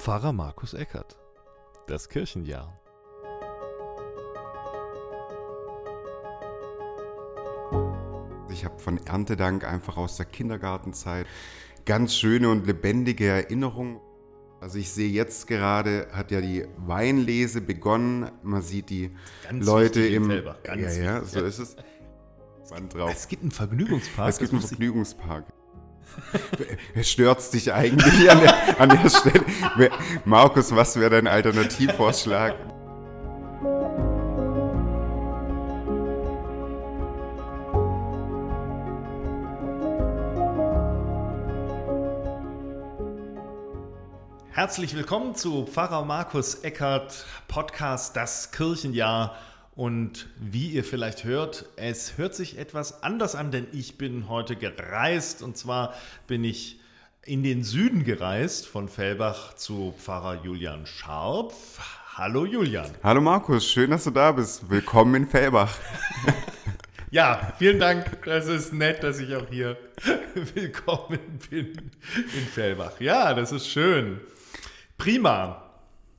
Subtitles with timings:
[0.00, 1.18] Pfarrer Markus Eckert.
[1.86, 2.80] Das Kirchenjahr.
[8.50, 11.26] Ich habe von Erntedank einfach aus der Kindergartenzeit
[11.84, 14.00] ganz schöne und lebendige Erinnerungen.
[14.62, 18.30] Also ich sehe jetzt gerade, hat ja die Weinlese begonnen.
[18.42, 20.28] Man sieht die Ganz Leute im...
[20.62, 21.76] Ganz ja, ja, so ist es.
[22.88, 23.12] Drauf.
[23.12, 24.30] Es gibt einen Vergnügungspark.
[24.30, 25.44] Es gibt einen Vergnügungspark.
[26.94, 29.90] Wer stört's dich eigentlich an der, an der Stelle?
[30.24, 32.54] Markus, was wäre dein Alternativvorschlag?
[44.52, 49.34] Herzlich willkommen zu Pfarrer Markus Eckert Podcast Das Kirchenjahr.
[49.80, 54.54] Und wie ihr vielleicht hört, es hört sich etwas anders an, denn ich bin heute
[54.54, 55.40] gereist.
[55.40, 55.94] Und zwar
[56.26, 56.78] bin ich
[57.24, 61.80] in den Süden gereist, von Fellbach zu Pfarrer Julian Scharpf.
[62.12, 62.90] Hallo Julian.
[63.02, 64.68] Hallo Markus, schön, dass du da bist.
[64.68, 65.74] Willkommen in Fellbach.
[67.12, 68.22] Ja, vielen Dank.
[68.24, 69.76] Das ist nett, dass ich auch hier
[70.54, 71.18] willkommen
[71.50, 73.00] bin in Fellbach.
[73.00, 74.20] Ja, das ist schön.
[74.96, 75.69] Prima.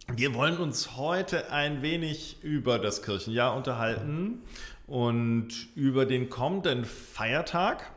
[0.07, 4.41] Wir wollen uns heute ein wenig über das Kirchenjahr unterhalten
[4.87, 7.91] und über den kommenden Feiertag.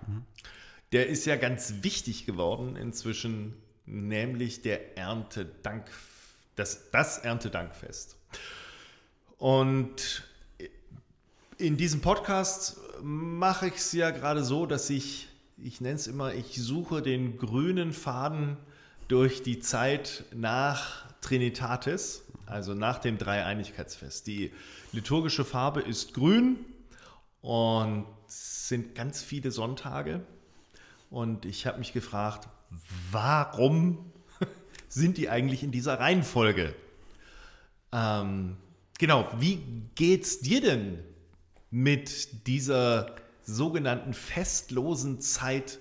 [0.92, 3.54] Der ist ja ganz wichtig geworden inzwischen,
[3.86, 5.90] nämlich der Erntedank,
[6.54, 8.16] das, das Erntedankfest.
[9.38, 10.22] Und
[11.58, 16.32] in diesem Podcast mache ich es ja gerade so, dass ich, ich nenne es immer,
[16.32, 18.56] ich suche den grünen Faden
[19.08, 24.26] durch die Zeit nach Trinitatis, also nach dem Dreieinigkeitsfest.
[24.26, 24.52] Die
[24.92, 26.58] liturgische Farbe ist grün
[27.40, 30.20] und sind ganz viele Sonntage.
[31.10, 32.48] Und ich habe mich gefragt,
[33.10, 34.12] warum
[34.88, 36.74] sind die eigentlich in dieser Reihenfolge?
[37.90, 38.56] Ähm,
[38.98, 39.62] genau, wie
[39.94, 40.98] geht's dir denn
[41.70, 45.78] mit dieser sogenannten festlosen Zeit,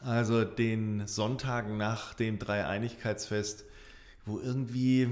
[0.00, 3.64] also den Sonntagen nach dem Dreieinigkeitsfest,
[4.26, 5.08] wo irgendwie,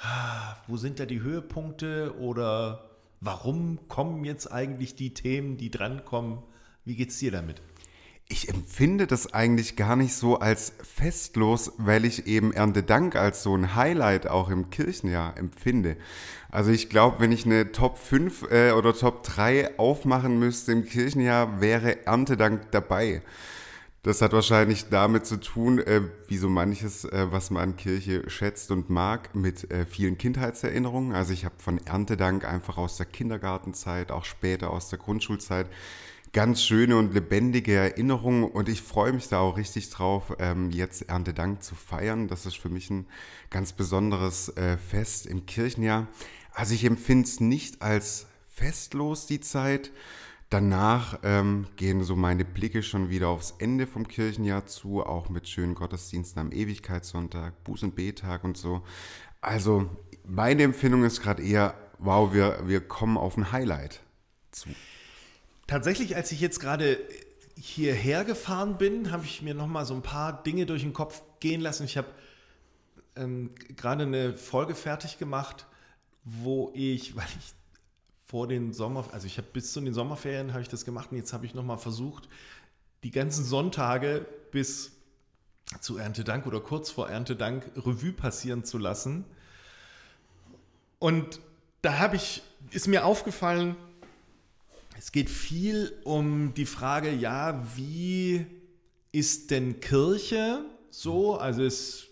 [0.00, 2.88] ah, wo sind da die Höhepunkte oder
[3.20, 6.38] warum kommen jetzt eigentlich die Themen, die drankommen?
[6.84, 7.60] Wie geht's dir damit?
[8.30, 13.56] Ich empfinde das eigentlich gar nicht so als festlos, weil ich eben Erntedank als so
[13.56, 15.96] ein Highlight auch im Kirchenjahr empfinde.
[16.50, 20.84] Also ich glaube, wenn ich eine Top 5 äh, oder Top 3 aufmachen müsste im
[20.84, 23.22] Kirchenjahr, wäre Erntedank dabei.
[24.02, 28.30] Das hat wahrscheinlich damit zu tun, äh, wie so manches, äh, was man an Kirche
[28.30, 31.14] schätzt und mag, mit äh, vielen Kindheitserinnerungen.
[31.14, 35.66] Also ich habe von Erntedank einfach aus der Kindergartenzeit, auch später aus der Grundschulzeit,
[36.32, 41.02] ganz schöne und lebendige Erinnerungen und ich freue mich da auch richtig drauf, ähm, jetzt
[41.08, 42.28] Erntedank zu feiern.
[42.28, 43.06] Das ist für mich ein
[43.50, 46.06] ganz besonderes äh, Fest im Kirchenjahr.
[46.52, 49.90] Also ich empfinde es nicht als festlos die Zeit.
[50.50, 55.46] Danach ähm, gehen so meine Blicke schon wieder aufs Ende vom Kirchenjahr zu, auch mit
[55.46, 58.82] schönen Gottesdiensten am Ewigkeitssonntag, Buß- und Bettag und so.
[59.42, 59.90] Also
[60.24, 64.00] meine Empfindung ist gerade eher, wow, wir, wir kommen auf ein Highlight
[64.50, 64.70] zu.
[65.66, 66.98] Tatsächlich, als ich jetzt gerade
[67.54, 71.22] hierher gefahren bin, habe ich mir noch mal so ein paar Dinge durch den Kopf
[71.40, 71.84] gehen lassen.
[71.84, 72.08] Ich habe
[73.16, 75.66] ähm, gerade eine Folge fertig gemacht,
[76.24, 77.54] wo ich, weil ich
[78.28, 81.16] vor den Sommer, also ich habe bis zu den Sommerferien habe ich das gemacht und
[81.16, 82.28] jetzt habe ich noch mal versucht,
[83.02, 84.92] die ganzen Sonntage bis
[85.80, 89.24] zu Erntedank oder kurz vor Erntedank Revue passieren zu lassen.
[90.98, 91.40] Und
[91.80, 93.76] da habe ich, ist mir aufgefallen,
[94.98, 98.44] es geht viel um die Frage, ja, wie
[99.10, 101.36] ist denn Kirche so?
[101.36, 102.08] Also es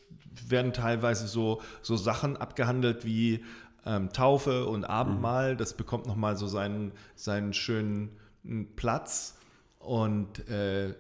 [0.49, 3.45] werden teilweise so, so Sachen abgehandelt wie
[3.87, 5.57] ähm, Taufe und Abendmahl.
[5.57, 8.11] Das bekommt nochmal so seinen, seinen schönen
[8.45, 9.39] m, Platz.
[9.79, 10.95] Und äh,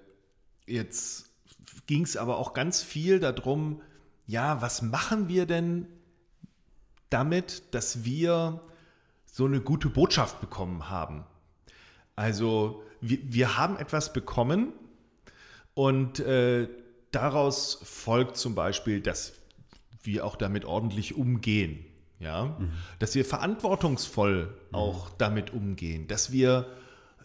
[0.66, 1.31] jetzt
[1.87, 3.82] ging es aber auch ganz viel darum,
[4.26, 5.87] ja, was machen wir denn
[7.11, 8.61] damit, dass wir
[9.26, 11.25] so eine gute Botschaft bekommen haben?
[12.14, 14.72] Also wir, wir haben etwas bekommen
[15.75, 16.69] und äh,
[17.12, 19.34] daraus folgt zum Beispiel, dass
[20.02, 21.86] wir auch damit ordentlich umgehen.
[22.18, 22.56] Ja?
[22.98, 26.66] Dass wir verantwortungsvoll auch damit umgehen, dass wir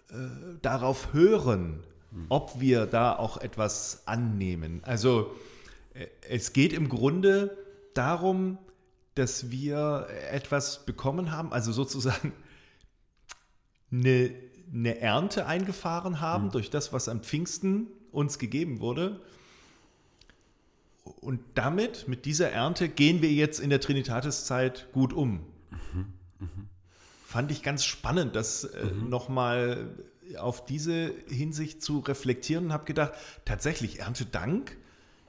[0.10, 0.16] äh,
[0.62, 1.84] darauf hören,
[2.30, 4.82] ob wir da auch etwas annehmen.
[4.84, 5.34] Also
[5.94, 7.58] äh, es geht im Grunde
[7.94, 8.58] darum,
[9.16, 12.34] dass wir etwas bekommen haben, also sozusagen
[13.92, 14.32] eine,
[14.74, 19.20] eine Ernte eingefahren haben durch das, was am Pfingsten uns gegeben wurde.
[21.04, 25.42] Und damit, mit dieser Ernte, gehen wir jetzt in der Trinitatiszeit gut um.
[27.26, 29.10] Fand ich ganz spannend, das mhm.
[29.10, 29.90] nochmal
[30.38, 33.14] auf diese Hinsicht zu reflektieren und habe gedacht,
[33.46, 34.78] tatsächlich, Erntedank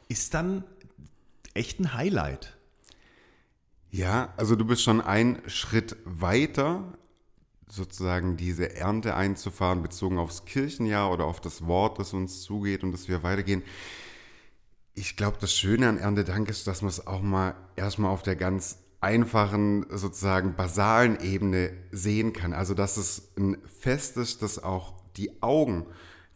[0.08, 0.64] ist dann
[1.54, 2.56] echt ein Highlight.
[3.90, 6.96] Ja, also du bist schon einen Schritt weiter,
[7.69, 12.92] sozusagen diese Ernte einzufahren, bezogen aufs Kirchenjahr oder auf das Wort, das uns zugeht und
[12.92, 13.62] dass wir weitergehen.
[14.94, 18.36] Ich glaube, das Schöne an Erntedank ist, dass man es auch mal erstmal auf der
[18.36, 22.52] ganz einfachen, sozusagen basalen Ebene sehen kann.
[22.52, 25.86] Also, dass es ein Fest ist, das auch die Augen,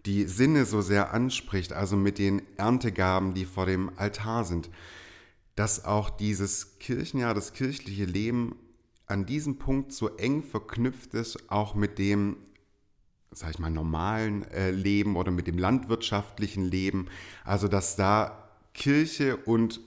[0.06, 4.70] die Sinne so sehr anspricht, also mit den Erntegaben, die vor dem Altar sind.
[5.55, 8.56] Dass auch dieses Kirchenjahr, das kirchliche Leben
[9.06, 12.38] an diesem Punkt so eng verknüpft ist, auch mit dem,
[13.31, 17.06] sag ich mal, normalen äh, Leben oder mit dem landwirtschaftlichen Leben.
[17.44, 18.46] Also, dass da
[18.76, 19.81] Kirche und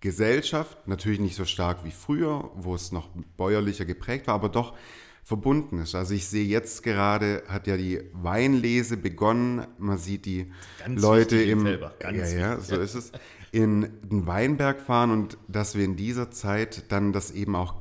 [0.00, 4.76] Gesellschaft, natürlich nicht so stark wie früher, wo es noch bäuerlicher geprägt war, aber doch
[5.24, 5.96] verbunden ist.
[5.96, 9.66] Also ich sehe jetzt gerade, hat ja die Weinlese begonnen.
[9.78, 13.10] Man sieht die Ganz Leute im, ja, ja, so ist es,
[13.50, 17.74] in den Weinberg fahren und dass wir in dieser Zeit dann das eben auch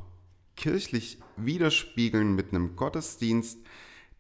[0.55, 3.59] kirchlich widerspiegeln mit einem Gottesdienst,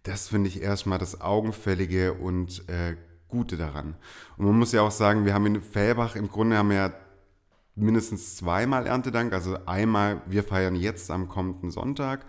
[0.03, 2.95] das finde ich erstmal das Augenfällige und äh,
[3.27, 3.95] Gute daran.
[4.37, 6.93] Und man muss ja auch sagen, wir haben in Fellbach im Grunde haben wir ja
[7.75, 9.33] mindestens zweimal Erntedank.
[9.33, 12.25] Also einmal, wir feiern jetzt am kommenden Sonntag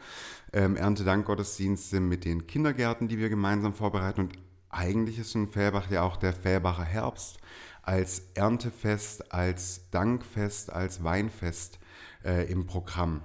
[0.53, 4.23] ähm, Erntedank-Gottesdienste mit den Kindergärten, die wir gemeinsam vorbereiten.
[4.23, 4.33] Und
[4.71, 7.39] eigentlich ist in Fellbach ja auch der Fellbacher Herbst
[7.83, 11.79] als Erntefest, als Dankfest, als Weinfest
[12.25, 13.23] äh, im Programm.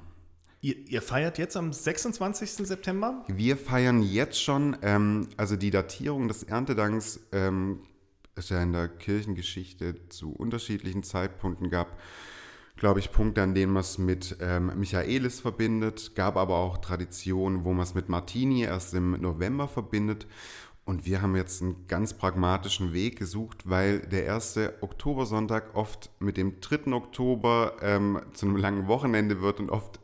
[0.64, 2.68] Ihr, ihr, feiert jetzt am 26.
[2.68, 3.26] September?
[3.28, 7.82] Wir feiern jetzt schon, ähm, also die Datierung des Erntedanks ähm,
[8.36, 12.00] es ja in der Kirchengeschichte zu unterschiedlichen Zeitpunkten gab,
[12.76, 17.64] glaube ich, Punkte, an denen man es mit ähm, Michaelis verbindet, gab aber auch Traditionen,
[17.66, 20.28] wo man es mit Martini erst im November verbindet.
[20.84, 26.38] Und wir haben jetzt einen ganz pragmatischen Weg gesucht, weil der erste Oktobersonntag oft mit
[26.38, 26.92] dem 3.
[26.94, 30.00] Oktober ähm, zu einem langen Wochenende wird und oft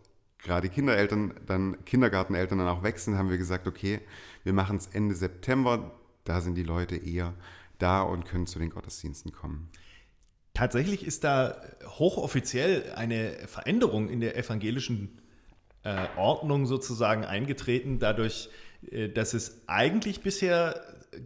[0.47, 3.99] gerade Kindereltern, dann Kindergarteneltern dann auch wechseln, haben wir gesagt, okay,
[4.43, 5.91] wir machen es Ende September,
[6.23, 7.33] da sind die Leute eher
[7.77, 9.69] da und können zu den Gottesdiensten kommen.
[10.53, 15.21] Tatsächlich ist da hochoffiziell eine Veränderung in der evangelischen
[15.83, 18.49] äh, Ordnung sozusagen eingetreten, dadurch,
[18.89, 20.81] äh, dass es eigentlich bisher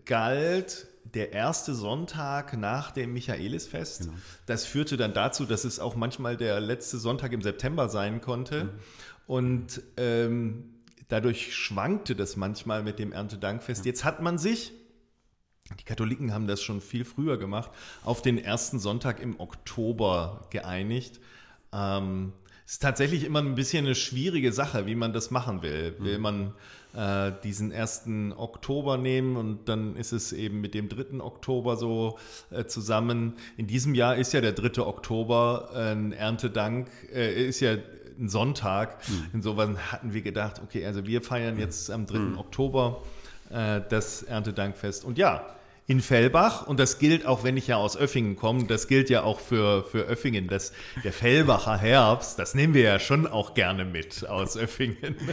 [0.06, 4.02] galt, der erste Sonntag nach dem Michaelisfest.
[4.02, 4.14] Genau.
[4.46, 8.66] Das führte dann dazu, dass es auch manchmal der letzte Sonntag im September sein konnte.
[8.66, 8.70] Mhm.
[9.32, 10.66] Und ähm,
[11.08, 13.86] dadurch schwankte das manchmal mit dem Erntedankfest.
[13.86, 14.74] Jetzt hat man sich,
[15.80, 17.72] die Katholiken haben das schon viel früher gemacht,
[18.04, 21.22] auf den ersten Sonntag im Oktober geeinigt.
[21.72, 22.34] Ähm,
[22.66, 25.96] ist tatsächlich immer ein bisschen eine schwierige Sache, wie man das machen will.
[26.00, 26.22] Will mhm.
[26.22, 26.54] man
[26.94, 32.20] äh, diesen ersten Oktober nehmen und dann ist es eben mit dem dritten Oktober so
[32.50, 33.36] äh, zusammen.
[33.56, 37.78] In diesem Jahr ist ja der dritte Oktober ein Erntedank, äh, ist ja
[38.22, 38.98] ein Sonntag.
[39.10, 39.28] Mhm.
[39.34, 42.18] Insofern hatten wir gedacht, okay, also wir feiern jetzt am 3.
[42.18, 42.38] Mhm.
[42.38, 43.02] Oktober
[43.50, 45.04] äh, das Erntedankfest.
[45.04, 45.46] Und ja,
[45.92, 49.24] in Fellbach und das gilt auch, wenn ich ja aus Öffingen komme, das gilt ja
[49.24, 50.72] auch für, für Öffingen, dass
[51.04, 55.18] der Fellbacher Herbst, das nehmen wir ja schon auch gerne mit aus Öffingen.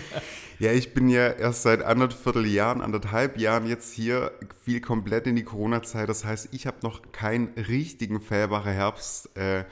[0.61, 4.32] Ja, ich bin ja erst seit anderthalb Jahren, anderthalb Jahren jetzt hier,
[4.64, 6.09] viel komplett in die Corona-Zeit.
[6.09, 9.66] Das heißt, ich habe noch keinen richtigen Fellbacher Herbst äh,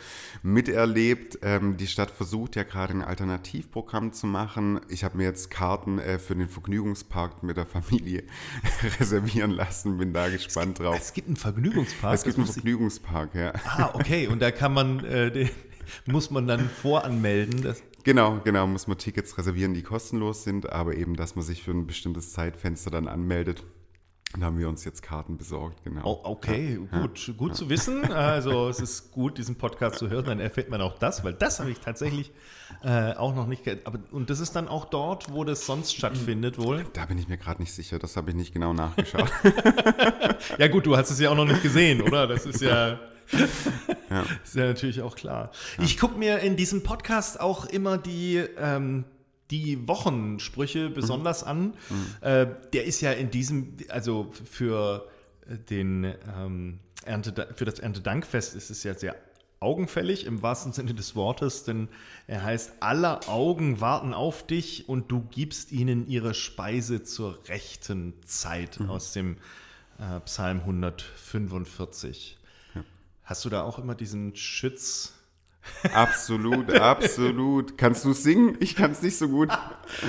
[0.44, 1.40] miterlebt.
[1.42, 4.80] Ähm, die Stadt versucht ja gerade ein Alternativprogramm zu machen.
[4.88, 8.22] Ich habe mir jetzt Karten äh, für den Vergnügungspark mit der Familie
[9.00, 10.96] reservieren lassen, bin da gespannt drauf.
[10.98, 12.14] Es gibt einen Vergnügungspark?
[12.14, 13.52] Es gibt einen Vergnügungspark, ja.
[13.64, 14.26] Ah, okay.
[14.28, 15.50] Und da kann man, äh, den,
[16.06, 17.74] muss man dann voranmelden.
[18.04, 21.72] Genau, genau, muss man Tickets reservieren, die kostenlos sind, aber eben, dass man sich für
[21.72, 23.64] ein bestimmtes Zeitfenster dann anmeldet.
[24.36, 26.02] Dann haben wir uns jetzt Karten besorgt, genau.
[26.04, 27.54] Oh, okay, ja, gut, gut ja.
[27.54, 28.04] zu wissen.
[28.12, 31.58] Also es ist gut, diesen Podcast zu hören, dann erfährt man auch das, weil das
[31.58, 32.32] habe ich tatsächlich
[32.84, 33.66] äh, auch noch nicht.
[33.86, 36.84] Aber, und das ist dann auch dort, wo das sonst stattfindet, wohl?
[36.92, 39.32] Da bin ich mir gerade nicht sicher, das habe ich nicht genau nachgeschaut.
[40.58, 42.26] ja gut, du hast es ja auch noch nicht gesehen, oder?
[42.26, 42.98] Das ist ja
[43.32, 44.24] ja.
[44.44, 45.50] Ist ja natürlich auch klar.
[45.78, 49.04] Ich gucke mir in diesem Podcast auch immer die, ähm,
[49.50, 51.50] die Wochensprüche besonders mhm.
[51.50, 51.64] an.
[51.66, 51.74] Mhm.
[52.20, 55.08] Äh, der ist ja in diesem, also für
[55.70, 59.14] den ähm, Ernte, für das Erntedankfest ist es ja sehr
[59.60, 61.88] augenfällig im wahrsten Sinne des Wortes, denn
[62.26, 68.14] er heißt, alle Augen warten auf dich und du gibst ihnen ihre Speise zur rechten
[68.26, 68.90] Zeit mhm.
[68.90, 69.36] aus dem
[69.98, 72.38] äh, Psalm 145.
[73.26, 75.15] Hast du da auch immer diesen Schütz?
[75.92, 77.78] Absolut, absolut.
[77.78, 78.56] Kannst du singen?
[78.60, 79.48] Ich kann es nicht so gut.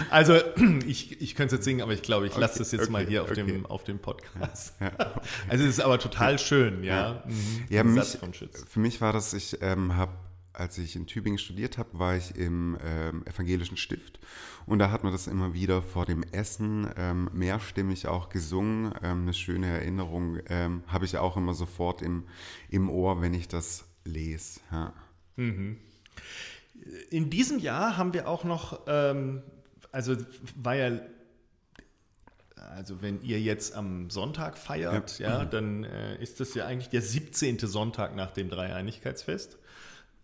[0.09, 0.39] Also,
[0.85, 2.91] ich, ich könnte es jetzt singen, aber ich glaube, ich lasse Okay, das jetzt okay,
[2.91, 3.43] mal hier auf, okay.
[3.43, 4.75] dem, auf dem Podcast.
[4.79, 4.91] Ja.
[5.49, 7.23] Also, es ist aber total schön, ja.
[7.25, 7.65] Mhm.
[7.69, 8.17] Ja, mich,
[8.69, 10.13] für mich war das, ich ähm, habe,
[10.53, 14.19] als ich in Tübingen studiert habe, war ich im ähm, evangelischen Stift
[14.67, 18.93] und da hat man das immer wieder vor dem Essen ähm, mehrstimmig auch gesungen.
[19.01, 22.25] Ähm, eine schöne Erinnerung ähm, habe ich auch immer sofort im,
[22.69, 24.59] im Ohr, wenn ich das lese.
[24.69, 24.93] Ja.
[27.09, 29.43] In diesem Jahr haben wir auch noch, ähm,
[29.91, 30.15] also
[30.55, 30.99] war ja,
[32.55, 37.01] also wenn ihr jetzt am Sonntag feiert, ja, dann äh, ist das ja eigentlich der
[37.01, 37.59] 17.
[37.59, 39.57] Sonntag nach dem Dreieinigkeitsfest.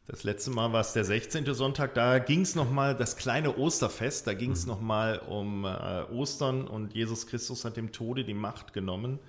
[0.05, 1.53] Das letzte Mal war es der 16.
[1.53, 6.67] Sonntag, da ging es nochmal, das kleine Osterfest, da ging es nochmal um äh, Ostern
[6.67, 9.19] und Jesus Christus hat dem Tode die Macht genommen.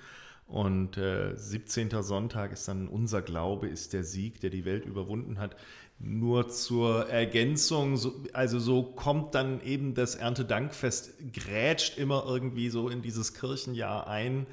[0.46, 1.90] Und äh, 17.
[2.02, 5.56] Sonntag ist dann unser Glaube, ist der Sieg, der die Welt überwunden hat.
[5.98, 12.88] Nur zur Ergänzung, so, also so kommt dann eben das Erntedankfest, grätscht immer irgendwie so
[12.88, 14.46] in dieses Kirchenjahr ein.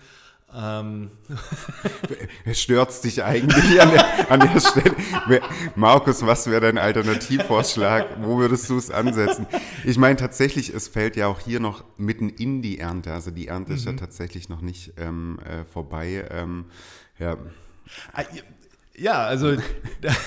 [0.53, 1.12] Ähm,
[2.46, 5.41] Es stört dich eigentlich an der, an der Stelle.
[5.75, 8.08] Markus, was wäre dein Alternativvorschlag?
[8.22, 9.46] Wo würdest du es ansetzen?
[9.86, 13.13] Ich meine tatsächlich, es fällt ja auch hier noch mitten in die Ernte.
[13.13, 16.25] Also die Ernte ist ja tatsächlich noch nicht ähm, äh, vorbei.
[16.31, 16.65] Ähm,
[17.20, 17.38] ja.
[18.13, 18.24] Ah,
[18.98, 19.55] Ja, also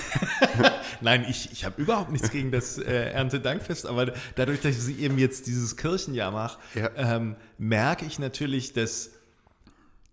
[1.01, 5.17] nein, ich, ich habe überhaupt nichts gegen das äh, Erntedankfest, aber dadurch, dass ich eben
[5.17, 6.89] jetzt dieses Kirchenjahr mache, Ja.
[6.95, 9.11] ähm, merke ich natürlich, dass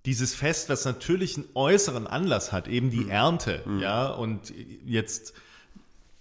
[0.05, 4.53] dieses Fest, was natürlich einen äußeren Anlass hat, eben die Ernte, ja, und
[4.85, 5.33] jetzt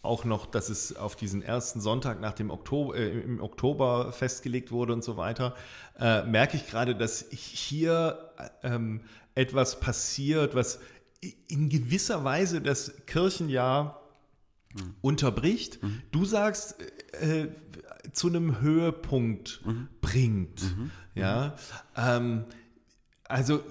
[0.03, 4.71] auch noch, dass es auf diesen ersten Sonntag nach dem Oktober, äh, im Oktober festgelegt
[4.71, 5.55] wurde und so weiter,
[5.99, 8.31] äh, merke ich gerade, dass hier
[8.63, 9.01] ähm,
[9.35, 10.79] etwas passiert, was
[11.47, 14.01] in gewisser Weise das Kirchenjahr
[15.01, 15.79] unterbricht.
[16.11, 16.75] Du sagst,
[17.21, 17.49] äh,
[18.13, 19.61] zu einem Höhepunkt
[20.01, 20.61] bringt.
[21.13, 21.55] Ja,
[21.95, 22.45] ähm,
[23.31, 23.63] also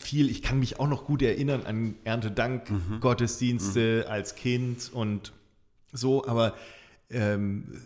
[0.00, 5.32] viel, ich kann mich auch noch gut erinnern an Erntedank-Gottesdienste als Kind und
[5.92, 6.56] so, aber
[7.10, 7.82] ähm,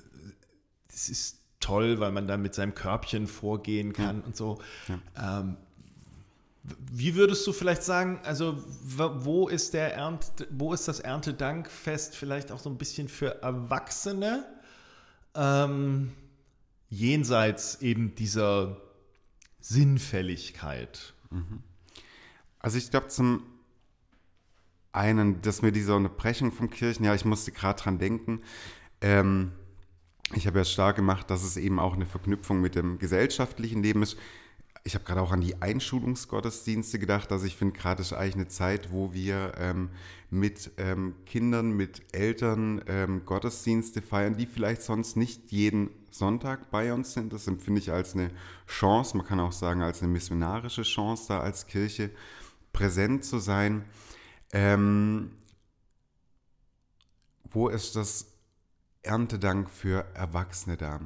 [0.88, 4.60] es ist toll, weil man da mit seinem Körbchen vorgehen kann und so.
[5.20, 5.56] Ähm,
[6.92, 12.50] wie würdest du vielleicht sagen, also wo ist der Ernt, wo ist das Erntedankfest vielleicht
[12.52, 14.46] auch so ein bisschen für Erwachsene?
[15.34, 16.12] Ähm,
[16.88, 18.76] jenseits eben dieser
[19.68, 21.12] Sinnfälligkeit.
[22.60, 23.42] Also ich glaube zum
[24.92, 28.42] einen, dass mir diese Unterbrechung vom Kirchenjahr, ich musste gerade dran denken,
[29.00, 29.50] ähm,
[30.34, 34.02] ich habe ja stark gemacht, dass es eben auch eine Verknüpfung mit dem gesellschaftlichen Leben
[34.02, 34.16] ist.
[34.84, 37.32] Ich habe gerade auch an die Einschulungsgottesdienste gedacht.
[37.32, 39.90] Also ich finde gerade ist eigentlich eine Zeit, wo wir ähm,
[40.30, 46.92] mit ähm, Kindern, mit Eltern ähm, Gottesdienste feiern, die vielleicht sonst nicht jeden Sonntag bei
[46.92, 47.32] uns sind.
[47.32, 48.30] Das empfinde ich als eine
[48.66, 52.10] Chance, man kann auch sagen als eine missionarische Chance, da als Kirche
[52.72, 53.84] präsent zu sein.
[54.52, 55.32] Ähm,
[57.44, 58.32] wo ist das
[59.02, 61.00] Erntedank für Erwachsene da?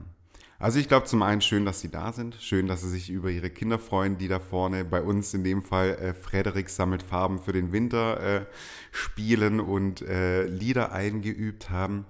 [0.59, 3.31] Also ich glaube zum einen schön, dass sie da sind, schön, dass sie sich über
[3.31, 7.38] ihre Kinder freuen, die da vorne bei uns in dem Fall äh, Frederik sammelt Farben
[7.38, 8.47] für den Winter äh,
[8.93, 12.05] spielen und äh, Lieder eingeübt haben.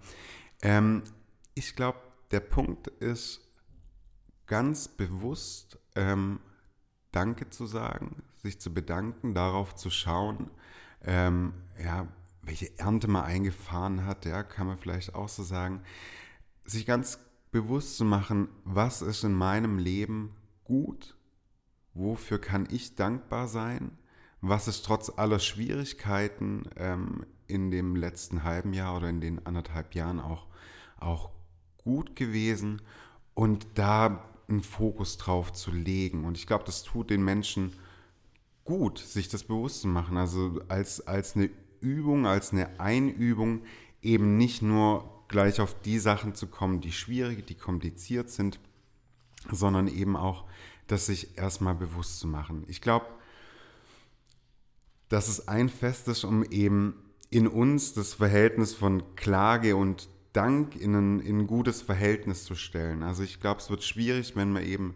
[0.62, 1.04] Ähm,
[1.54, 1.98] ich glaube,
[2.30, 3.40] der Punkt ist
[4.46, 6.40] ganz bewusst ähm,
[7.12, 10.50] Danke zu sagen, sich zu bedanken, darauf zu schauen,
[11.02, 12.06] ähm, ja,
[12.42, 15.82] welche Ernte man eingefahren hat, ja, kann man vielleicht auch so sagen,
[16.64, 17.18] sich ganz
[17.50, 21.16] bewusst zu machen, was ist in meinem Leben gut,
[21.94, 23.98] wofür kann ich dankbar sein,
[24.40, 29.94] was ist trotz aller Schwierigkeiten ähm, in dem letzten halben Jahr oder in den anderthalb
[29.94, 30.46] Jahren auch,
[30.98, 31.30] auch
[31.84, 32.82] gut gewesen
[33.34, 36.24] und da einen Fokus drauf zu legen.
[36.24, 37.72] Und ich glaube, das tut den Menschen
[38.64, 40.16] gut, sich das bewusst zu machen.
[40.16, 43.62] Also als, als eine Übung, als eine Einübung,
[44.02, 48.58] eben nicht nur gleich auf die Sachen zu kommen, die schwierig, die kompliziert sind,
[49.50, 50.44] sondern eben auch,
[50.86, 52.64] das sich erstmal bewusst zu machen.
[52.66, 53.06] Ich glaube,
[55.08, 56.94] dass es ein Fest ist, um eben
[57.30, 62.54] in uns das Verhältnis von Klage und Dank in ein, in ein gutes Verhältnis zu
[62.54, 63.02] stellen.
[63.02, 64.94] Also ich glaube, es wird schwierig, wenn man eben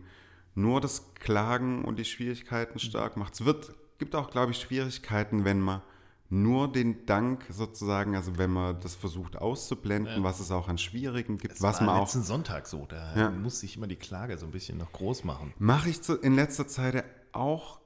[0.54, 3.34] nur das Klagen und die Schwierigkeiten stark macht.
[3.34, 5.82] Es wird, gibt auch, glaube ich, Schwierigkeiten, wenn man
[6.30, 11.36] nur den Dank sozusagen, also wenn man das versucht auszublenden, was es auch an Schwierigen
[11.38, 12.86] gibt, Das was war man auch letzten Sonntag so.
[12.86, 13.30] Da Ja.
[13.30, 15.52] muss ich immer die Klage so ein bisschen noch groß machen.
[15.58, 17.80] Mache ich in letzter Zeit auch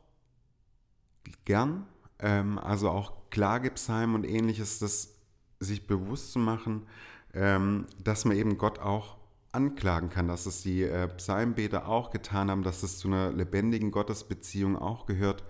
[1.45, 1.87] gern.
[2.21, 5.15] ähm, also auch Klagepsalmen und ähnliches, das
[5.61, 6.87] sich bewusst zu machen,
[7.35, 9.17] ähm, dass man eben Gott auch
[9.53, 13.91] anklagen kann, dass es die äh, Psalmbeter auch getan haben, dass es zu einer lebendigen
[13.91, 15.45] Gottesbeziehung auch gehört,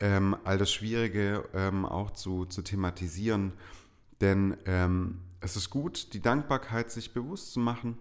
[0.00, 3.52] ähm, all das Schwierige ähm, auch zu, zu thematisieren.
[4.20, 7.98] Denn ähm, es ist gut, die Dankbarkeit sich bewusst zu machen,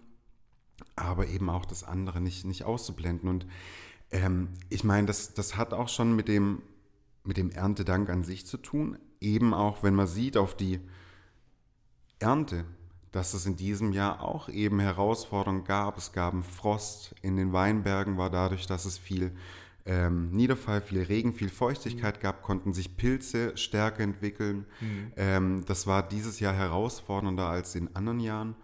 [0.96, 3.28] aber eben auch das andere nicht, nicht auszublenden.
[3.28, 3.48] Und
[4.12, 6.62] ähm, ich meine, das, das hat auch schon mit dem,
[7.24, 8.98] mit dem Erntedank an sich zu tun.
[9.20, 10.80] Eben auch, wenn man sieht auf die
[12.20, 12.66] Ernte,
[13.12, 15.98] dass es in diesem Jahr auch eben Herausforderungen gab.
[15.98, 19.32] Es gab einen Frost in den Weinbergen, war dadurch, dass es viel
[19.86, 22.22] ähm, Niederfall, viel Regen, viel Feuchtigkeit mhm.
[22.22, 24.65] gab, konnten sich Pilze stärker entwickeln.
[24.80, 25.12] Mhm.
[25.18, 28.56] Ähm, das war dieses Jahr herausfordernder als in anderen Jahren.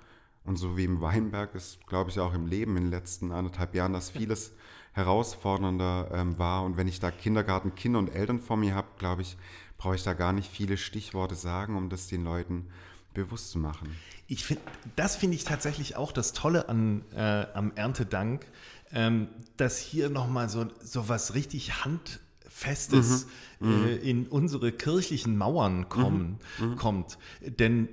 [0.46, 3.76] Und so wie im Weinberg ist, glaube ich, auch im Leben in den letzten anderthalb
[3.76, 4.54] Jahren, dass vieles
[4.94, 6.64] herausfordernder ähm, war.
[6.64, 9.38] Und wenn ich da Kindergarten, Kinder und Eltern vor mir habe, glaube ich,
[9.78, 12.68] brauche ich da gar nicht viele Stichworte sagen, um das den Leuten
[13.18, 13.90] bewusst zu machen.
[14.28, 14.62] Ich find,
[14.96, 18.46] das finde ich tatsächlich auch das Tolle an, äh, am Erntedank,
[18.94, 23.28] ähm, dass hier nochmal so, so was richtig Handfestes
[23.60, 23.86] mhm.
[23.86, 26.70] äh, in unsere kirchlichen Mauern kommen, mhm.
[26.70, 26.76] mhm.
[26.78, 27.18] kommt.
[27.42, 27.90] Denn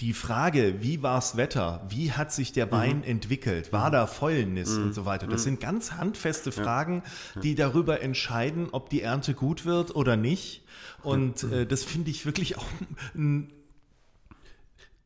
[0.00, 3.04] die Frage, wie war das Wetter, wie hat sich der Wein mhm.
[3.04, 4.84] entwickelt, war da Fäulnis mhm.
[4.84, 5.44] und so weiter, das mhm.
[5.44, 7.02] sind ganz handfeste Fragen,
[7.42, 10.64] die darüber entscheiden, ob die Ernte gut wird oder nicht.
[11.02, 12.66] Und äh, das finde ich wirklich auch
[13.14, 13.52] ein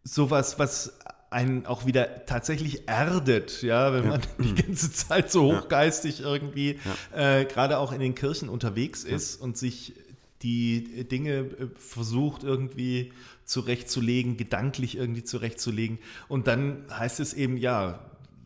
[0.04, 0.92] sowas, was
[1.30, 4.54] einen auch wieder tatsächlich erdet, ja, wenn man die mhm.
[4.54, 6.78] ganze Zeit so hochgeistig irgendwie
[7.12, 7.40] ja.
[7.40, 9.94] äh, gerade auch in den Kirchen unterwegs ist und sich
[10.42, 11.46] die Dinge äh,
[11.76, 13.12] versucht irgendwie
[13.44, 15.98] zurechtzulegen, gedanklich irgendwie zurechtzulegen.
[16.28, 17.98] Und dann heißt es eben, ja,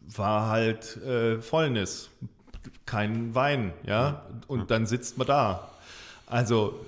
[0.07, 2.09] war halt äh, Fäulnis,
[2.87, 5.71] kein Wein, ja, und dann sitzt man da.
[6.27, 6.81] Also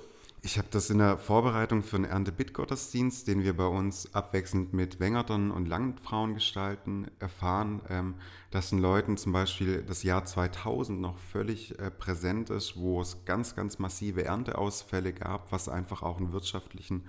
[0.43, 4.99] ich habe das in der Vorbereitung für einen Ernte-Bit-Gottesdienst, den wir bei uns abwechselnd mit
[4.99, 8.15] Wengertern und Langfrauen gestalten, erfahren, ähm,
[8.49, 13.23] dass den Leuten zum Beispiel das Jahr 2000 noch völlig äh, präsent ist, wo es
[13.25, 17.03] ganz, ganz massive Ernteausfälle gab, was einfach auch einen wirtschaftlichen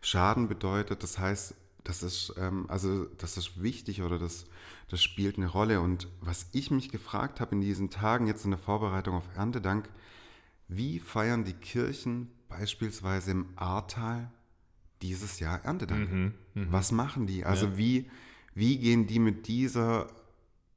[0.00, 1.02] Schaden bedeutet.
[1.02, 4.46] Das heißt, das ist, ähm, also das ist wichtig oder das,
[4.88, 5.80] das spielt eine Rolle.
[5.80, 9.88] Und was ich mich gefragt habe in diesen Tagen jetzt in der Vorbereitung auf Erntedank,
[10.68, 14.30] wie feiern die Kirchen beispielsweise im Ahrtal
[15.02, 16.10] dieses Jahr Erntedank?
[16.10, 16.66] Mhm, mh.
[16.70, 17.44] Was machen die?
[17.44, 17.78] Also ja.
[17.78, 18.10] wie,
[18.54, 20.08] wie gehen die mit dieser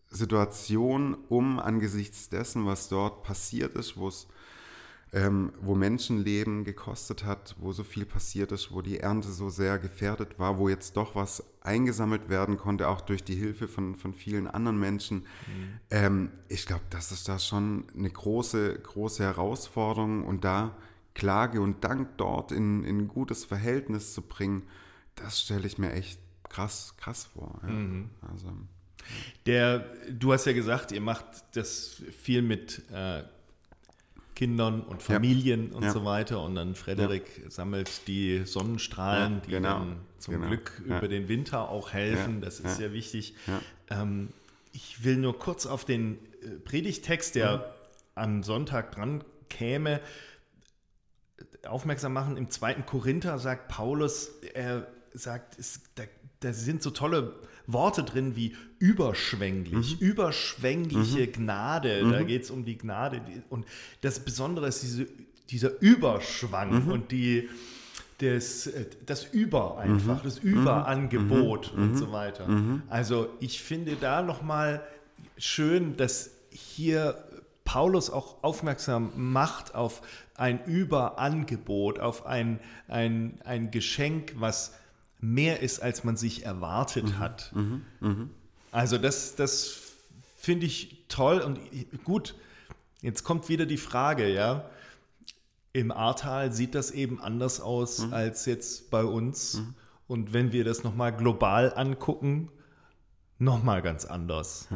[0.10, 4.28] Situation um angesichts dessen, was dort passiert ist, wo es
[5.12, 9.80] ähm, wo Menschenleben gekostet hat, wo so viel passiert ist, wo die Ernte so sehr
[9.80, 14.14] gefährdet war, wo jetzt doch was eingesammelt werden konnte, auch durch die Hilfe von, von
[14.14, 15.20] vielen anderen Menschen.
[15.20, 15.80] Mhm.
[15.90, 20.76] Ähm, ich glaube, das ist da schon eine große, große Herausforderung und da
[21.14, 24.64] Klage und Dank dort in, in ein gutes Verhältnis zu bringen,
[25.16, 27.60] das stelle ich mir echt krass, krass vor.
[27.64, 27.70] Ja.
[27.70, 28.10] Mhm.
[28.32, 28.52] Also,
[29.46, 33.24] Der, du hast ja gesagt, ihr macht das viel mit äh,
[34.36, 35.76] Kindern und Familien ja.
[35.76, 35.92] und ja.
[35.92, 36.42] so weiter.
[36.42, 39.80] Und dann Frederik sammelt die Sonnenstrahlen, die genau.
[39.80, 40.48] dann zum genau.
[40.48, 42.40] Glück über den Winter auch helfen.
[42.42, 43.36] Das ist sehr wichtig.
[43.90, 44.30] Ähm,
[44.72, 47.76] ich will nur kurz auf den äh, Predigtext, der
[48.16, 50.00] am Sonntag dran käme,
[51.68, 52.38] aufmerksam machen.
[52.38, 56.04] Im zweiten Korinther sagt Paulus, er sagt, es, da,
[56.40, 57.34] da sind so tolle
[57.68, 60.08] Worte drin wie überschwänglich, mhm.
[60.08, 61.32] überschwängliche mhm.
[61.32, 62.04] Gnade.
[62.04, 62.12] Mhm.
[62.12, 63.22] Da geht es um die Gnade.
[63.50, 63.66] Und
[64.02, 65.08] das Besondere ist diese,
[65.50, 66.92] dieser Überschwang mhm.
[66.92, 67.50] und die,
[68.20, 68.70] das,
[69.06, 70.28] das Über einfach, mhm.
[70.28, 71.84] das Überangebot mhm.
[71.84, 72.48] und so weiter.
[72.90, 74.84] Also ich finde da nochmal
[75.38, 77.24] schön, dass hier
[77.70, 80.02] Paulus auch aufmerksam macht auf
[80.34, 84.74] ein Überangebot, auf ein, ein, ein Geschenk, was
[85.20, 87.20] mehr ist, als man sich erwartet mhm.
[87.20, 87.52] hat.
[87.54, 87.86] Mhm.
[88.00, 88.30] Mhm.
[88.72, 89.78] Also das, das
[90.36, 91.60] finde ich toll und
[92.04, 92.34] gut.
[93.02, 94.68] Jetzt kommt wieder die Frage, ja.
[95.72, 98.14] Im Ahrtal sieht das eben anders aus mhm.
[98.16, 99.60] als jetzt bei uns.
[99.60, 99.76] Mhm.
[100.08, 102.50] Und wenn wir das nochmal global angucken,
[103.38, 104.68] nochmal ganz anders.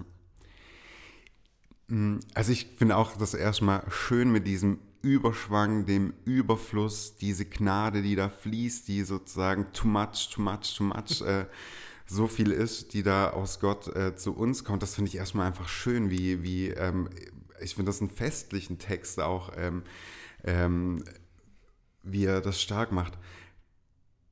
[1.88, 8.02] Mm, also ich finde auch das erstmal schön mit diesem Überschwang, dem Überfluss, diese Gnade,
[8.02, 11.46] die da fließt, die sozusagen too much, too much, too much äh,
[12.06, 14.82] so viel ist, die da aus Gott äh, zu uns kommt.
[14.82, 17.10] Das finde ich erstmal einfach schön, wie, wie ähm,
[17.60, 19.84] ich finde das einen festlichen Text auch, ähm,
[20.44, 21.04] ähm,
[22.04, 23.18] wie er das stark macht.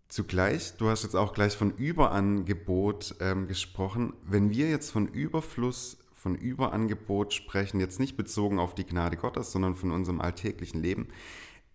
[0.07, 4.13] Zugleich, du hast jetzt auch gleich von Überangebot ähm, gesprochen.
[4.23, 9.51] Wenn wir jetzt von Überfluss von Überangebot sprechen, jetzt nicht bezogen auf die Gnade Gottes,
[9.51, 11.07] sondern von unserem alltäglichen Leben.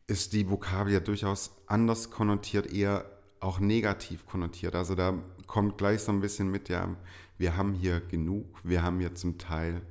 [0.06, 4.76] ist die Vokabel ja durchaus anders konnotiert, eher auch negativ konnotiert.
[4.76, 5.14] Also da
[5.48, 6.94] kommt gleich so ein bisschen mit, ja,
[7.38, 9.82] wir haben hier genug, wir haben hier zum Teil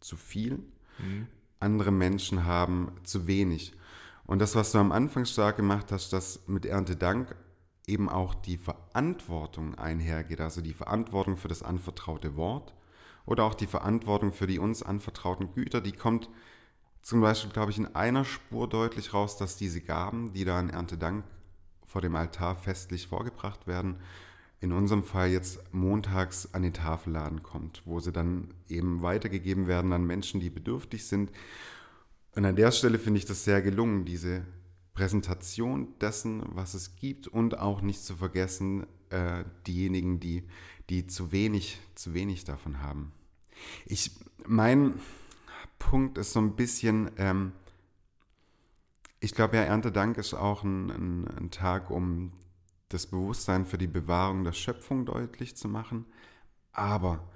[0.00, 0.58] zu viel,
[0.98, 1.28] mhm.
[1.60, 3.74] andere Menschen haben zu wenig.
[4.26, 7.36] Und das, was du am Anfang stark gemacht hast, dass mit Erntedank
[7.86, 12.74] eben auch die Verantwortung einhergeht, also die Verantwortung für das anvertraute Wort
[13.30, 16.28] oder auch die Verantwortung für die uns anvertrauten Güter, die kommt
[17.00, 20.68] zum Beispiel, glaube ich, in einer Spur deutlich raus, dass diese Gaben, die da an
[20.68, 21.24] Erntedank
[21.86, 24.00] vor dem Altar festlich vorgebracht werden,
[24.58, 29.92] in unserem Fall jetzt montags an den Tafelladen kommt, wo sie dann eben weitergegeben werden
[29.92, 31.30] an Menschen, die bedürftig sind.
[32.34, 34.44] Und an der Stelle finde ich das sehr gelungen, diese
[34.92, 40.42] Präsentation dessen, was es gibt und auch nicht zu vergessen, äh, diejenigen, die,
[40.90, 43.12] die zu wenig, zu wenig davon haben.
[43.86, 44.12] Ich,
[44.46, 44.94] mein
[45.78, 47.52] Punkt ist so ein bisschen, ähm,
[49.20, 52.32] ich glaube ja, Erntedank ist auch ein, ein, ein Tag, um
[52.88, 56.06] das Bewusstsein für die Bewahrung der Schöpfung deutlich zu machen.
[56.72, 57.28] Aber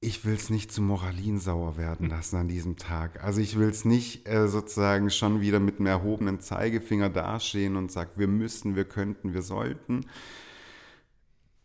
[0.00, 3.24] ich will es nicht zu moralinsauer werden lassen an diesem Tag.
[3.24, 7.90] Also ich will es nicht äh, sozusagen schon wieder mit einem erhobenen Zeigefinger dastehen und
[7.90, 10.06] sagen, wir müssen, wir könnten, wir sollten.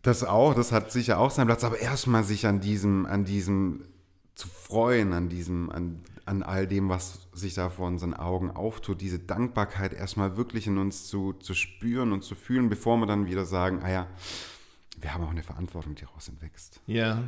[0.01, 3.85] Das auch, das hat sicher auch seinen Platz, aber erstmal sich an diesem, an diesem
[4.35, 9.01] zu freuen, an diesem, an, an all dem, was sich da vor unseren Augen auftut,
[9.01, 13.27] diese Dankbarkeit erstmal wirklich in uns zu, zu spüren und zu fühlen, bevor wir dann
[13.27, 14.07] wieder sagen, ah ja,
[14.99, 16.79] wir haben auch eine Verantwortung, die daraus entwächst.
[16.87, 17.23] Ja,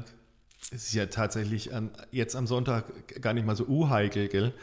[0.72, 4.54] es ist ja tatsächlich an, jetzt am Sonntag gar nicht mal so uheikel, gell?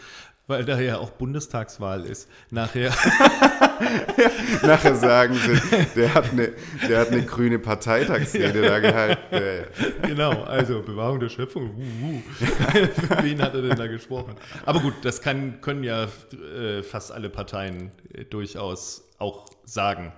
[0.51, 2.29] Weil da ja auch Bundestagswahl ist.
[2.51, 2.93] Nachher.
[4.63, 6.53] Nachher sagen sie, der hat eine,
[6.89, 9.21] der hat eine grüne Parteitagsrede da gehalten.
[10.03, 11.71] Genau, also Bewahrung der Schöpfung.
[11.71, 12.23] Uh, uh.
[12.31, 14.35] Für wen hat er denn da gesprochen?
[14.67, 20.13] Aber gut, das kann, können ja äh, fast alle Parteien äh, durchaus auch sagen.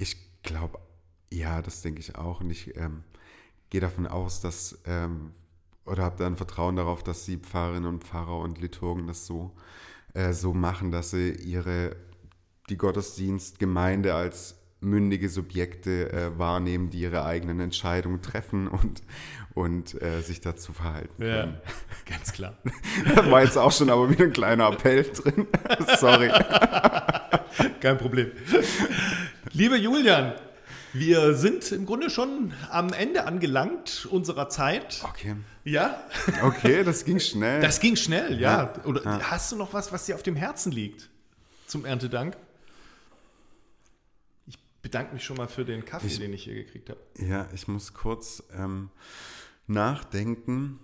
[0.00, 0.80] Ich glaube,
[1.32, 2.40] ja, das denke ich auch.
[2.40, 3.04] Und ich ähm,
[3.70, 5.32] gehe davon aus, dass ähm,
[5.88, 9.52] oder habe dann Vertrauen darauf, dass die Pfarrerinnen und Pfarrer und Liturgen das so,
[10.14, 11.96] äh, so machen, dass sie ihre,
[12.68, 19.02] die Gottesdienstgemeinde als mündige Subjekte äh, wahrnehmen, die ihre eigenen Entscheidungen treffen und,
[19.54, 21.54] und äh, sich dazu verhalten können.
[21.54, 21.72] Ja,
[22.06, 22.56] ganz klar.
[23.14, 25.46] da war jetzt auch schon aber wieder ein kleiner Appell drin.
[25.98, 26.30] Sorry.
[27.80, 28.30] Kein Problem.
[29.52, 30.34] Liebe Julian,
[30.92, 35.02] wir sind im Grunde schon am Ende angelangt unserer Zeit.
[35.04, 35.36] Okay.
[35.64, 36.02] Ja?
[36.42, 37.60] Okay, das ging schnell.
[37.60, 38.72] Das ging schnell, ja.
[38.76, 38.84] ja.
[38.84, 39.20] Oder ja.
[39.30, 41.08] hast du noch was, was dir auf dem Herzen liegt
[41.66, 42.36] zum Erntedank?
[44.46, 47.00] Ich bedanke mich schon mal für den Kaffee, ich, den ich hier gekriegt habe.
[47.18, 48.90] Ja, ich muss kurz ähm,
[49.66, 50.80] nachdenken.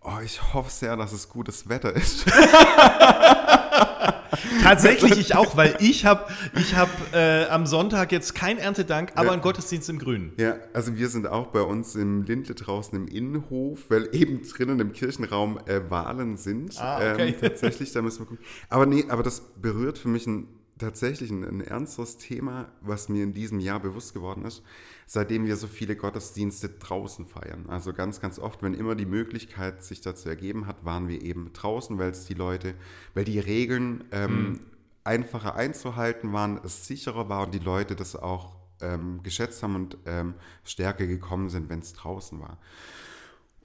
[0.00, 2.26] Oh, ich hoffe sehr, dass es gutes Wetter ist.
[4.62, 6.26] Tatsächlich ich auch, weil ich habe
[6.58, 9.32] ich hab, äh, am Sonntag jetzt kein Erntedank, aber ja.
[9.32, 10.32] einen Gottesdienst im Grünen.
[10.36, 14.80] Ja, also wir sind auch bei uns im Lindle draußen im Innenhof, weil eben drinnen
[14.80, 16.80] im Kirchenraum äh, Wahlen sind.
[16.80, 17.28] Ah, okay.
[17.28, 18.44] Ähm, tatsächlich, da müssen wir gucken.
[18.68, 23.22] Aber nee, aber das berührt für mich ein tatsächlich ein, ein ernstes Thema, was mir
[23.22, 24.62] in diesem Jahr bewusst geworden ist,
[25.06, 27.66] seitdem wir so viele Gottesdienste draußen feiern.
[27.68, 31.52] Also ganz, ganz oft, wenn immer die Möglichkeit sich dazu ergeben hat, waren wir eben
[31.52, 32.74] draußen, weil es die Leute,
[33.14, 34.60] weil die Regeln ähm, mhm.
[35.04, 39.98] einfacher einzuhalten waren, es sicherer war und die Leute das auch ähm, geschätzt haben und
[40.06, 40.34] ähm,
[40.64, 42.58] stärker gekommen sind, wenn es draußen war.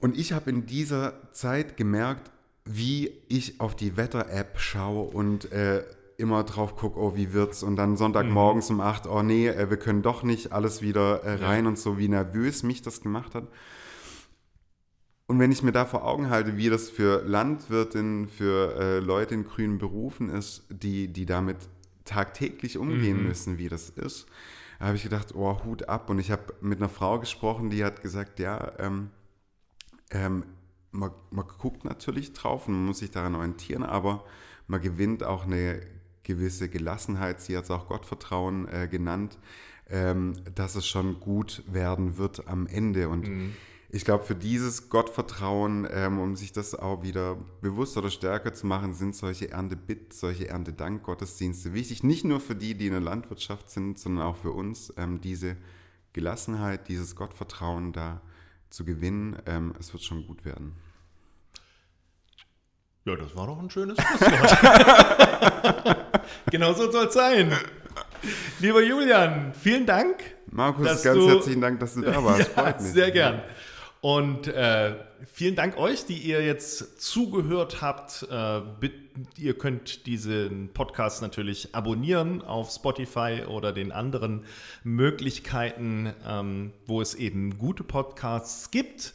[0.00, 2.30] Und ich habe in dieser Zeit gemerkt,
[2.64, 5.82] wie ich auf die Wetter-App schaue und äh,
[6.18, 7.62] immer drauf gucke, oh, wie wird's?
[7.62, 8.80] Und dann Sonntagmorgens mhm.
[8.80, 11.68] um 8, oh nee, äh, wir können doch nicht alles wieder äh, rein ja.
[11.70, 13.46] und so, wie nervös mich das gemacht hat.
[15.28, 19.34] Und wenn ich mir da vor Augen halte, wie das für Landwirtinnen, für äh, Leute
[19.34, 21.56] in grünen Berufen ist, die, die damit
[22.04, 23.28] tagtäglich umgehen mhm.
[23.28, 24.26] müssen, wie das ist,
[24.80, 26.10] habe ich gedacht, oh, Hut ab.
[26.10, 29.10] Und ich habe mit einer Frau gesprochen, die hat gesagt, ja, ähm,
[30.10, 30.44] ähm,
[30.90, 34.24] man, man guckt natürlich drauf und man muss sich daran orientieren, aber
[34.66, 35.80] man gewinnt auch eine
[36.28, 39.38] gewisse Gelassenheit, sie hat es auch Gottvertrauen äh, genannt,
[39.88, 43.08] ähm, dass es schon gut werden wird am Ende.
[43.08, 43.54] Und mhm.
[43.88, 48.66] ich glaube, für dieses Gottvertrauen, ähm, um sich das auch wieder bewusster oder stärker zu
[48.66, 52.04] machen, sind solche Erntebitt, solche Erntedank-Gottesdienste wichtig.
[52.04, 55.56] Nicht nur für die, die in der Landwirtschaft sind, sondern auch für uns, ähm, diese
[56.12, 58.20] Gelassenheit, dieses Gottvertrauen da
[58.68, 59.36] zu gewinnen.
[59.46, 60.74] Ähm, es wird schon gut werden.
[63.08, 65.96] Ja, das war doch ein schönes Schlusswort.
[66.50, 67.50] genau so soll es sein.
[68.60, 70.16] Lieber Julian, vielen Dank.
[70.50, 72.50] Markus, ganz du, herzlichen Dank, dass du da warst.
[72.56, 72.92] Ja, Freut mich.
[72.92, 73.40] Sehr gern.
[74.02, 74.94] Und äh,
[75.32, 78.28] vielen Dank euch, die ihr jetzt zugehört habt.
[78.30, 78.60] Äh,
[79.38, 84.44] ihr könnt diesen Podcast natürlich abonnieren auf Spotify oder den anderen
[84.84, 89.14] Möglichkeiten, ähm, wo es eben gute Podcasts gibt.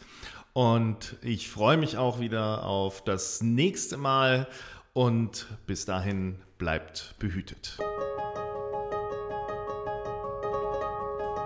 [0.54, 4.48] Und ich freue mich auch wieder auf das nächste Mal.
[4.94, 7.80] Und bis dahin bleibt behütet.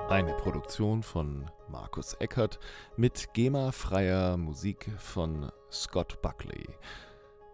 [0.09, 2.59] Eine Produktion von Markus Eckert
[2.97, 6.65] mit GEMA-freier Musik von Scott Buckley.